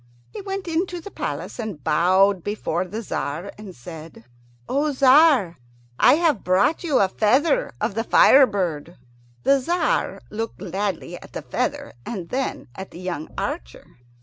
He 0.31 0.41
went 0.41 0.67
into 0.67 0.99
the 0.99 1.11
palace, 1.11 1.59
and 1.59 1.83
bowed 1.83 2.43
before 2.43 2.85
the 2.85 3.01
Tzar 3.03 3.51
and 3.55 3.75
said, 3.75 4.25
"O 4.67 4.91
Tzar, 4.91 5.57
I 5.99 6.15
have 6.15 6.43
brought 6.43 6.83
you 6.83 6.97
a 6.99 7.07
feather 7.07 7.71
of 7.79 7.93
the 7.93 8.03
fire 8.03 8.47
bird." 8.47 8.97
The 9.43 9.59
Tzar 9.59 10.19
looked 10.31 10.57
gladly 10.57 11.21
at 11.21 11.33
the 11.33 11.43
feather, 11.43 11.93
and 12.03 12.29
then 12.29 12.67
at 12.73 12.89
the 12.89 12.99
young 12.99 13.29
archer. 13.37 13.85